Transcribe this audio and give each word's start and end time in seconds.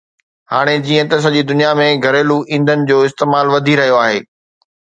هاڻي 0.51 0.73
جيئن 0.87 1.11
ته 1.11 1.17
سڄي 1.25 1.41
دنيا 1.49 1.73
۾ 1.81 1.85
گهريلو 2.05 2.37
ايندھن 2.51 2.79
جو 2.89 2.97
استعمال 3.11 3.45
وڌي 3.55 3.79
رهيو 3.83 4.03
آهي 4.05 4.19